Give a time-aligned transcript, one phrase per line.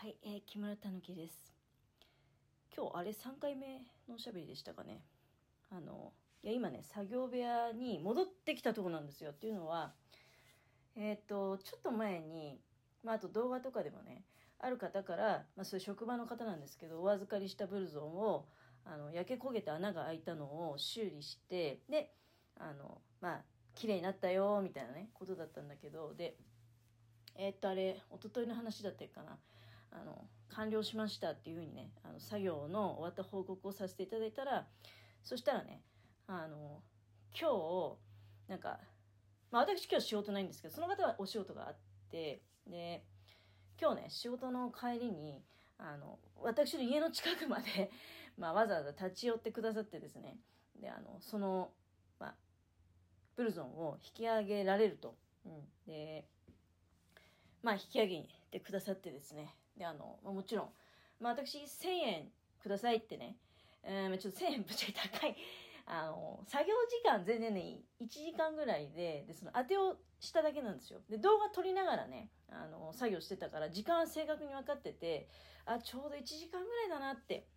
[0.00, 1.52] はい、えー木村たぬきです。
[2.74, 5.02] 今日あれ3回目のおしゃべりでしたかね。
[5.70, 9.32] あのいや今ね作業部屋に戻ってきたとこなんですよ。
[9.32, 9.92] っていうのは
[10.96, 12.62] えっ、とちょっと前に
[13.04, 14.24] まああと動画とかでもね
[14.58, 18.46] ある方からまあそういう職場の方なんですけどお預かりしたブルゾンを
[18.86, 22.10] あの焼け焦げて穴が開いたのを修理してで
[22.58, 23.40] あのまあ
[23.74, 26.38] 綺麗になったよみたいなねことだったんだけどで
[27.36, 29.36] えーっとあれ一昨日の話だったかな
[29.92, 34.66] あの完了しましたっていうふうにねあの作業の終わった報告をさせていただいたら
[35.22, 35.82] そしたらね
[36.26, 36.82] あの
[37.38, 38.78] 今日なんか、
[39.50, 41.76] まあ、私今日仕事ないんですけどその方はお仕事があっ
[42.10, 43.04] てで
[43.80, 45.42] 今日ね仕事の帰りに
[45.78, 47.90] あの私の家の近くまで、
[48.36, 50.38] まあ、わざわざ立ち寄ってくださってですね
[50.78, 51.72] であのその、
[52.18, 52.34] ま、
[53.36, 55.16] ブルゾンを引き上げられると、
[55.46, 56.26] うん、で
[57.62, 60.68] まあ引き上げてくださってですねであの、もちろん、
[61.20, 62.28] まあ、私1000円
[62.62, 63.36] くださいってね、
[63.82, 65.34] えー、ちょっと1000円ぶっちゃけ高い。
[65.86, 71.00] あの作業時間全然ね1時間ぐらいででその当てをしただけなんですよ。
[71.08, 75.26] で動画撮りながらねあの作業してたから時間は正確に分かってて
[75.64, 77.48] あちょうど1時間ぐらいだなって、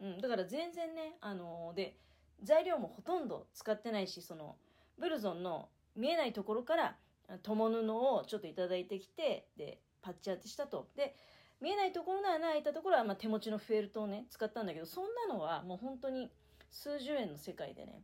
[0.00, 1.96] うん、だから全然ねあので
[2.42, 4.56] 材料もほとんど使ってないしその
[4.98, 6.96] ブルゾンの見えないところから
[7.42, 10.88] 友布をちょっといただいてきてでパッチ当てしたと。
[10.96, 11.14] で
[11.60, 16.30] 見えないところの穴開いたところは、まあ、手持ちのフェルトをね使ったんだけどそんなのはもう本当に
[16.70, 18.02] 数十円の世界でね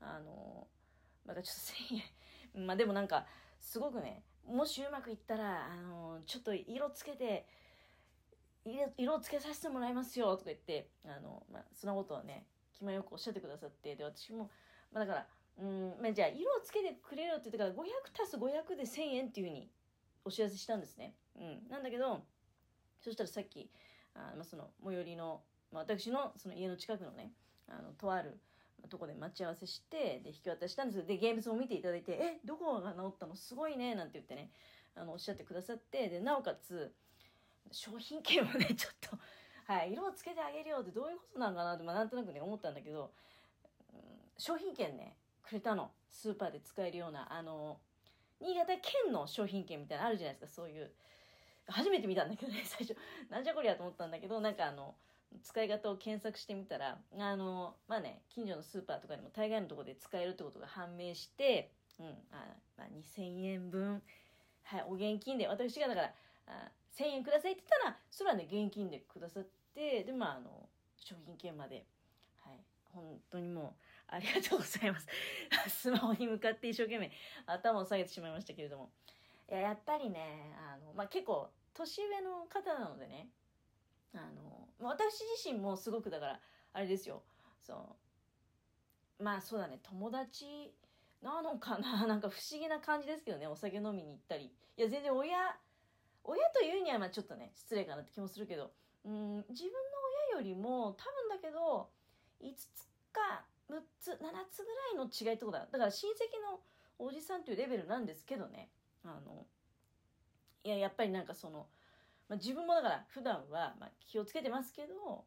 [0.00, 0.66] あの
[1.26, 3.26] まだちょっと1000円 まあでもなんか
[3.58, 7.46] すごくねもしうまくいったらあのちょっと色つけて
[8.64, 14.50] 色色つけさせてもらいますよとか言ってあの、まあ、そんなことはね気前よくおっしゃってくださってで私も、
[14.92, 19.70] まあ、だからうん、まあ、じゃあ色をつけてくれるって言ってから500足す500で1000円っていうふうに
[20.24, 21.14] お知らせしたんですね。
[21.36, 22.24] うん、なんだけど
[23.04, 23.68] そしたらさっき
[24.14, 27.32] あ、まあ、その最寄りの、まあ、私のその家の近くのね
[27.68, 28.38] あのとある
[28.88, 33.36] とこで待ち合わせしてで引き渡したんですで現物も見ていただいて「えどこが治ったの？
[33.36, 34.50] すごいね」なんて言ってね
[34.94, 36.94] あのおっしゃってくださってでなおかつ
[37.70, 39.18] 商品券をね ちょっと、
[39.66, 43.12] はい、色をつけてあげるよってどういうことなんかなって、まあ、なんとなくね思ったんだけど、
[43.92, 44.00] うん、
[44.38, 45.92] 商品券ねくれたの。
[46.08, 47.80] スーパーで使えるようなあの
[48.40, 50.92] 新潟県の商品券みたいなのあるじゃないですかそういう。
[51.66, 52.96] 初めて見たんだけどね 最初。
[53.30, 54.94] なんじゃこりゃと思ったんだけどなんかあの
[55.42, 64.02] 使い方を検索してみたらあのまあね近所のスーパーとかでも大概のところで使えるってことが判明して、うんあまあ、2000円分、
[64.62, 65.48] はい、お現金で。
[65.48, 66.14] 私がだから
[66.46, 71.86] あ1000円くださいって言ったらそれはね現金でくださってでまああの商品券まで、
[72.40, 72.60] はい、
[72.92, 75.06] 本当にもうありがとうございます。
[75.68, 77.10] スマホに向かって一生懸命
[77.46, 78.92] 頭を下げてしまいましたけれども。
[79.50, 83.28] いややっぱりねあの、まあ、結構年上の方なのでね
[84.14, 86.40] あの私自身もすごくだから
[86.72, 87.22] あれですよ
[87.62, 87.96] そ
[89.20, 90.72] うまあそうだね友達
[91.22, 94.52] なのかな なんか不思議な感じですけどねお酒飲みに行ったり。
[94.76, 95.58] いや全然親
[96.24, 98.72] 親というにはまあちょっとね失礼かなって気もするけど
[99.04, 99.78] うん自分の
[100.32, 101.90] 親よりも多分だけど
[102.40, 104.16] 5つか6つ7
[104.50, 105.66] つぐらいの違いってことだ。
[105.66, 106.60] だから親戚の
[106.98, 108.70] おじさんというレベルなんですけどね。
[109.04, 109.46] あの
[110.64, 111.66] いややっぱりなんかその、
[112.28, 115.24] まあ、自分もだから普段はまあ気をつけてますけど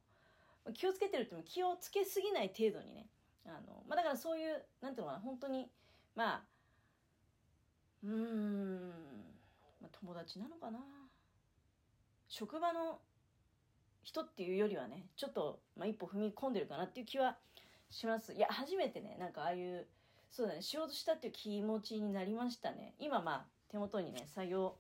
[0.74, 3.08] 気をつけてるって言っても気をつけすぎない程度にね
[3.46, 5.70] あの、まあ、だからそういうなんていうのかな本当に
[6.16, 6.42] まあ
[8.04, 8.90] うーん、
[9.82, 10.80] まあ、友達なのかな。
[12.30, 13.00] 職場の
[14.04, 17.38] 人っていうよりはねちょっと、まあ、一歩踏み込んでるかなっていう気は
[17.90, 18.34] します。
[18.34, 19.88] いや初めてねなんかああいう
[20.32, 22.96] そうだね仕事したっていう気持ちになりましたね。
[23.00, 24.76] 今まあ手元にね作業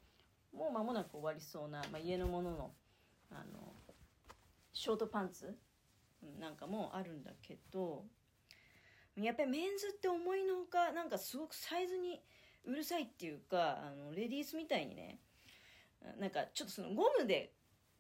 [0.53, 2.71] もう間もなく終わりそうな、まあ、家のものの
[3.31, 3.73] あの
[4.73, 5.57] ショートパンツ
[6.39, 8.05] なんかもあるんだけど
[9.15, 12.21] やっぱりメンズって思いのほかなんかすごくサイズに
[12.65, 15.19] うるさいっていうかあのレディースみたいにね
[16.19, 17.53] なんかちょっとそのゴムで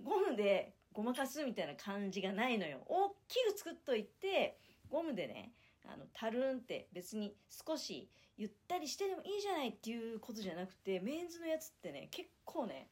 [0.03, 2.79] ゴムでごまかすみたいな感じがないのよ。
[2.87, 4.57] 大きく作っといて
[4.89, 5.53] ゴムでね
[5.87, 12.89] あのタルンって別に少しゆったりしてでもいいじゃないっていうことじゃなくてメンズのやつってね結構ね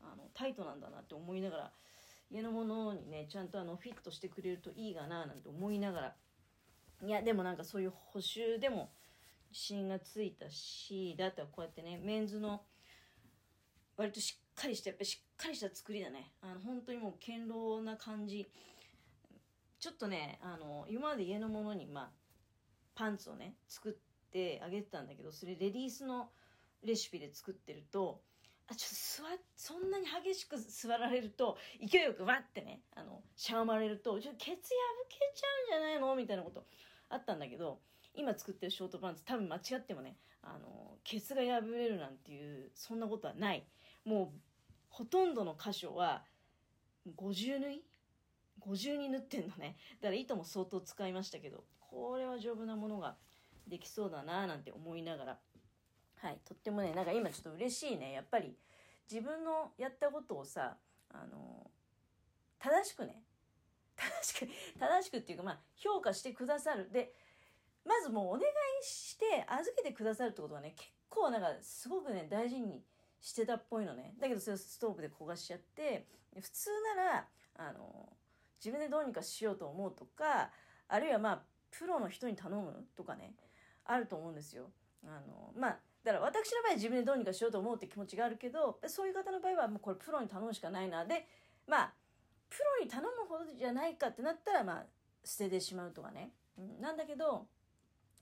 [0.00, 1.72] あのタイトなんだなって思いながら
[2.30, 6.14] 家のものにねちゃんとあのフィットしてくれるといいかななんて思いながら。
[7.04, 8.90] いやでもなんかそういう補修でも
[9.50, 12.62] 自信がついたしであとはこうやってねメンズの
[13.98, 16.32] 割としっかりしたやっぱりしっかりした作りだね。
[16.40, 18.46] あの本当にもう堅牢な感じ。
[19.78, 22.25] ちょっとねあの今まで家のものにまあ
[22.96, 26.30] パンツをね作ってあげてたんだけどそれレディースの
[26.82, 28.20] レシピで作ってると
[28.68, 34.60] あちょっと座そんなに激しく座られると勢いよくわってねあのしゃがまれるとちょっとケツ破
[35.08, 36.64] けちゃうんじゃないのみたいなこと
[37.08, 37.78] あったんだけど
[38.14, 43.66] 今作ってるショートパンツ多分間違ってもねあのケツが破れるなんていうそんなことはない。
[44.04, 44.40] もう
[44.88, 46.24] ほとんどの箇所は
[47.16, 47.82] 50縫い
[48.60, 49.76] ？50に縫ってんのね。
[50.00, 53.16] だから糸も相当使いましたけどこれは丈夫なものが
[53.66, 55.38] できそうだななんて思いながら。
[56.18, 58.12] はいとってもねなんか今ちょっと嬉しいね。
[58.12, 58.56] やっぱり
[59.10, 60.76] 自分のやったことをさ
[61.10, 61.70] あの
[62.58, 63.22] 正しくね
[63.96, 64.48] 正しく
[64.78, 66.90] 正しくっていうかまあ評価してくださる。
[66.90, 67.12] で
[67.84, 68.44] まずもうお願い
[68.82, 72.82] して預けてくださるってことはね結構なんかすごくね大事に
[73.20, 74.14] してたっぽいのね。
[74.20, 77.28] だけどそれをストーブで焦がしちゃって普通なら
[77.58, 78.08] あの
[78.58, 80.50] 自分でどうにかしようと思うとか
[80.88, 81.42] あるいはまあ
[81.78, 82.86] プロの人に頼む？
[82.96, 83.34] とかね。
[83.84, 84.70] あると思うんですよ。
[85.04, 91.04] あのまあだから私の場合は自分でどうにかしようと思うって気持ちがあるけどそういう方の場合はもうこれプロに頼むしかないな。
[91.04, 91.26] で
[91.66, 91.92] まあ
[92.48, 94.86] プロに頼むほどじゃないかってなったらまあ
[95.24, 97.46] 捨ててしまうとかね、うん、なんだけど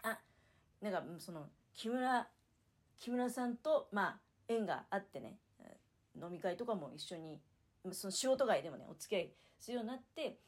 [0.02, 0.18] あ
[0.80, 2.28] なんかその木村
[2.98, 5.38] 木村さんとまあ縁があってね。
[6.16, 7.40] 飲み会とかも一緒に
[7.90, 10.38] その仕事外でもねお付き合いするようになって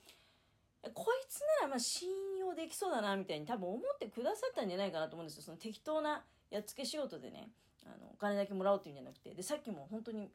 [0.94, 5.42] こいつならまあ信用できそうだなみたいに多分思ってくださったんじゃないかなと思うんですよ。
[5.42, 7.50] その適当なやっつけ仕事でね。
[7.86, 10.28] あのお金だけもらおうっていうんじゃなくてでさっきも本当に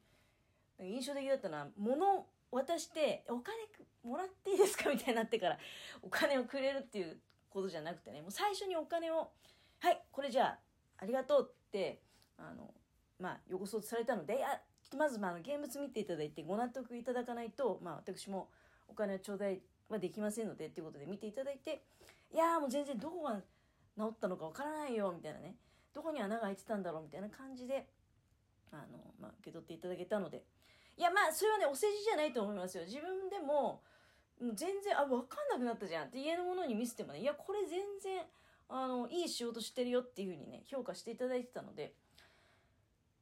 [0.79, 3.57] 印象的だったのは物渡してお金
[4.03, 5.57] もらっていいですかみたいになってから
[6.01, 7.17] お金をくれるっていう
[7.49, 9.29] ことじゃなくてねもう最初にお金を
[9.79, 10.59] はいこれじゃあ
[10.97, 12.01] ありがとうって
[12.37, 12.73] あの
[13.19, 14.47] まあ横そうとされたのでいや
[14.97, 18.49] まずまあ現物見ていただいてご納得いただかないと、まあ、私も
[18.87, 19.59] お金を頂戴
[19.89, 21.83] はできませんのでっていうことで見ていただいて
[22.33, 23.41] いやもう全然どこが
[23.97, 25.55] 治ったのかわからないよみたいなね。
[25.93, 27.87] どこに穴が開いてたんだろうみたいな感じで
[28.71, 30.43] あの、まあ、受け取っていただけたので。
[30.97, 32.83] いやまあそれはねお世辞じゃないと思いますよ。
[32.85, 33.81] 自分でも
[34.39, 36.07] 全然あ分かんなくなったじゃん。
[36.07, 38.23] って家のものに見せてもねいやこれ全然
[38.69, 41.93] あのいい仕事してるよっていうふうにね評価していただいてたので。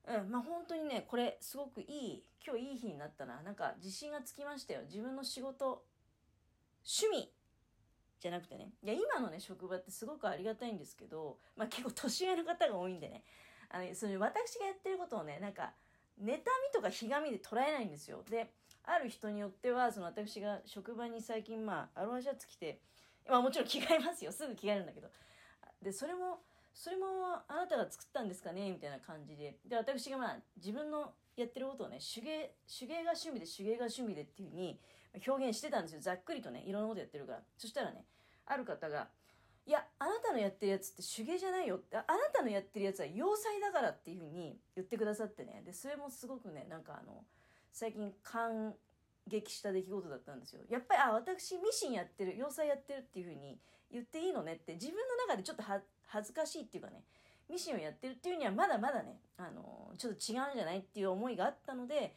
[0.08, 3.42] うんまあ本当にねこれすごくいい今日いい日になったな。
[3.42, 4.82] なんか自信がつきましたよ。
[4.84, 5.84] 自分の仕事
[6.90, 7.32] 趣味
[8.20, 8.72] じゃなくてね。
[8.82, 13.24] いや今のね職場ってすごくありがたいんですけど、まあ、結構年上の方が多いんでね。
[13.70, 15.74] あのその私がやってることをねなんか
[16.20, 16.40] 妬み
[16.74, 18.24] とかひがみで捉えないんですよ。
[18.30, 18.52] で
[18.84, 22.82] ある人によってはその私が職場に最近まあアロハシャツ着て
[23.30, 24.32] まあもちろん着替えますよ。
[24.32, 25.10] すぐ着替えるんだけど。
[25.82, 26.40] でそれも
[26.74, 27.06] それも
[27.48, 28.72] あなたが作ったんですかね？
[28.72, 29.60] みたいな感じで。
[29.66, 34.80] で私がまあ自分のやってることをね手芸手芸が趣味で手芸が趣味でっていう風に
[35.26, 36.02] 表現してたんですよ。
[36.02, 37.44] ざっくりとねいろんなことやってるから。
[37.58, 38.06] そしたらね
[38.46, 39.10] ある方が
[39.66, 45.64] 「いやあなたのやってるやつって手芸じゃないよ」って「あなたのやってるやつは要塞だから」っていう風に言ってくださってね。
[45.66, 47.26] でそれもすごくねなんかあの
[47.72, 48.76] 最近感
[49.28, 50.62] 激した出来事だったんですよ。
[50.70, 53.60] やっぱりあ私ミシンやってる要塞やってるっていう風に
[53.92, 55.64] 言っていいのねって自分の中でちょっと
[56.06, 57.04] 恥ずかしいっていうかね
[57.50, 62.16] ミシンをやってるっていうにはまだまだね、あのちょっと違うんじゃないっていう思いがあったので、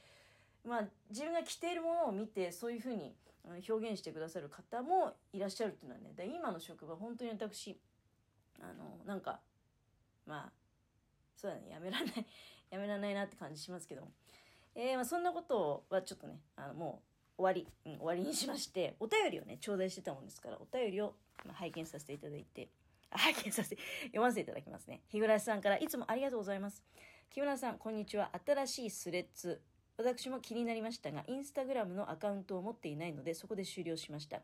[0.65, 3.15] まあ、自分が着ているものを見てそういうふうに
[3.69, 7.77] 表現してくださる方もいらっしゃるっていうのはねで今の職場本当に私
[8.61, 9.41] あのなんか
[10.27, 10.53] まあ
[11.37, 12.27] そうだねやめられない
[12.71, 14.13] やめられないなって感じしますけども、
[14.75, 17.03] えー、まあ、そんなことはちょっとねあのも
[17.37, 22.69] う終わり、うん、終わりにしましてお便りをね頂戴してたもんですからお便りを、まあ拝見させていただいて
[23.11, 25.03] 拝見させて、 読ませていただきますね。
[25.09, 26.83] 日暮さんからいつもありがとうございます。
[27.31, 28.31] 木村さん、こんにちは。
[28.45, 29.61] 新しいスレッズ。
[29.97, 34.41] 私も気になりましたが、インスタグラムのアカウントを持っていないので、そこで終了しました。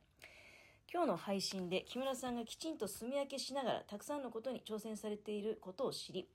[0.92, 6.28] 今日の配信で木村さんがきちんと住み分けしながらたくさんのことに挑戦されていることを知り、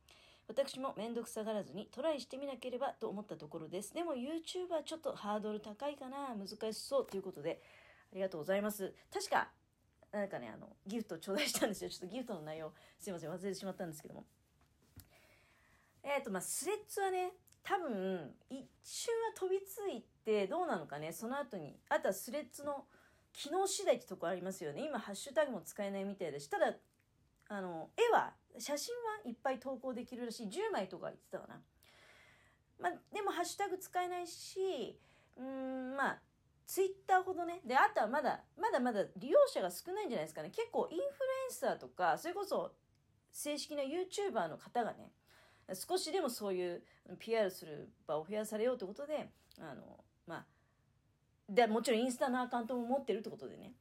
[0.48, 3.94] 私も面倒くさがらずにトライしてみなければと思ったところです。
[3.94, 7.62] でも YouTube はちょっとハードル高いかな、難しそうということで、
[8.12, 8.94] ありがとうございます。
[9.12, 9.50] 確か
[10.12, 11.90] なんかね、あの、ギフト頂戴したんですよ。
[11.90, 14.26] ちょっとギフトの内容、すいません、忘れてしまったんですけども。
[16.04, 17.32] えっ、ー、と、まあ、スレッズはね、
[17.64, 22.86] 多分、一瞬は飛びついて、どうなのかね、その後に、あとはスレッズの
[23.32, 24.84] 機能次第ってとこありますよね。
[24.86, 26.74] 今、ハッシュタグも使えないみたいだし、ただ、
[27.48, 30.48] あの、絵は、写真はいっぱい投稿できるらしい。
[30.48, 31.62] 10枚とか言ってたかな。
[32.80, 35.00] まあ、でも、ハッシュタグ使えないし、
[35.38, 36.22] うん、まあ、
[36.66, 37.62] ツイッターほどね。
[37.66, 40.50] で、あとはまだ、まだまだ利用者が少ないんじゃないですかね。
[40.50, 41.08] 結構インフルエ
[41.50, 42.74] ンサーとか、それこそ
[43.32, 45.12] 正式な YouTuber の方がね、
[45.74, 46.82] 少しでもそういう
[47.20, 49.30] PR する場を増やされようということで、
[49.60, 50.46] あの、まあ、
[51.50, 53.74] で、もちろんインスタのアカウントも持ってるってことでね、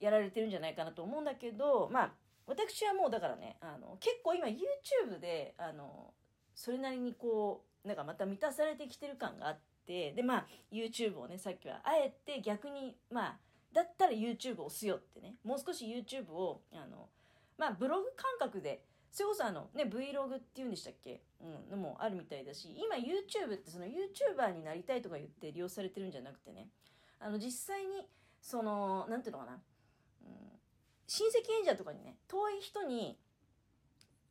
[0.00, 2.12] やられてるんじゃないかなと思うんだけど、まあ、
[2.46, 6.12] 私はもうだからね、あの、結構今 YouTube で、あの、
[6.54, 13.36] それなりにこう、なんかまた満たされてきてる感があってでまあ YouTube をねさっきはあえて逆にまあ
[13.72, 17.08] だったら YouTube を押すよってねもう少し YouTube をあの
[17.56, 26.68] まあブログ感覚でそれこそあのね Vlog っていうんでしたっけ、うん、のもあるみたいだし今 YouTube ってその YouTuber になりたいとか言って利用されてるんじゃなくてね。
[27.20, 28.06] あの実際に
[28.40, 29.58] その何ていうのかな、うん、
[31.06, 33.18] 親戚演者とかにね遠い人に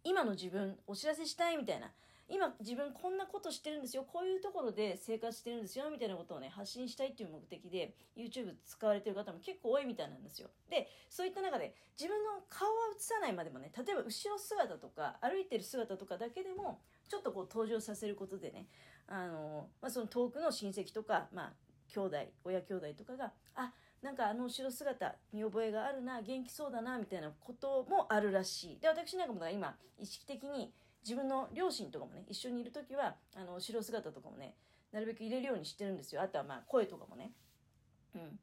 [0.04, 1.92] 今の自分お知らせしたいみたいな
[2.30, 10.50] 今自分こんなことしてるんですよこういうところで生活してるんですよみたいなことをね発信したいっていう目的で YouTube 使われてる方も結構多いみたいなんですよ。
[10.70, 18.68] でそういった中で自分の顔は映さないまでもね例えば後ろ姿とか歩いてる姿とかだけでもちょっとこう登場させることでね
[19.08, 21.54] あの、まあ、その遠くの親戚とかまあ
[21.94, 28.80] 兄弟親兄弟とかがあなんかあの後ろ姿見覚えがあるな元気そうだなみたいなこともあるらしい。
[28.80, 30.72] で私なんかも今意識的に
[31.08, 34.56] 自分の両親とかもね一緒にいる時はあの後ろ姿とかもね
[34.92, 36.22] なるべく入れるようにしてるんですよ。
[36.22, 37.32] あとはまあ声とかもね。
[38.14, 38.40] うん。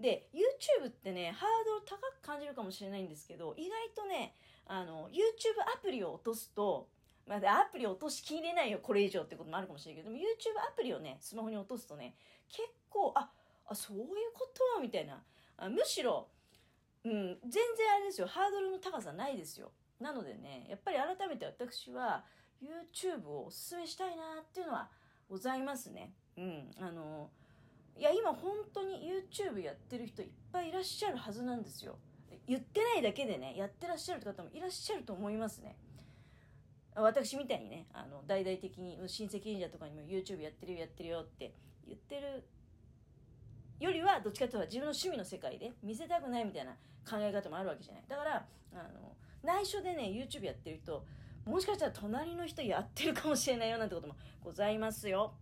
[0.00, 4.34] で YouTube ってねハードル高く感じるかもしれないんですけど意外とね
[4.66, 6.88] あの YouTube アプリを落とすと
[7.26, 10.22] まあ、アプリ落としきれないよこれ以上ってこともあるかもしれないけども YouTube
[10.66, 12.14] アプリをねスマホに落とすとね
[12.48, 13.28] 結構あ
[13.66, 15.22] あそういうことみたいな。
[15.58, 16.28] あむしろ、
[17.04, 18.26] うん、全然あれですよ。
[18.28, 19.72] ハードルの高さないですよ。
[20.00, 22.24] なのでねやっぱり改めて私は
[22.62, 24.88] YouTube をおすすめしたいなっていうのは
[25.28, 26.12] ございますね。
[26.36, 27.30] うん、あの
[27.96, 31.98] いや今本当に YouTube やってる人いっぱいいらっしゃるはずなんですよ。
[32.46, 35.76] 言ってないだけでねやってらっしゃる方もいらっしゃると思いますね。
[36.94, 41.54] 私みたいにねあの大々的に親戚忍者とかにも YouTube やってるよやってるよって
[41.86, 42.44] 言ってる
[43.78, 46.72] よりはどっちかというと自分の趣味の世界で見せたくないみたいな
[47.08, 51.04] 考え方もあるわけじゃないだからあの内緒でね YouTube やってる人
[51.44, 54.14] もしかしたら隣の人やってるかもしれないよなんてことも
[54.44, 55.32] ございますよ。